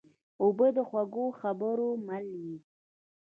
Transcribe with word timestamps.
اوبه 0.41 0.67
د 0.75 0.79
خوږو 0.87 1.25
خبرو 1.39 1.89
مل 2.07 2.25
وي. 2.41 2.57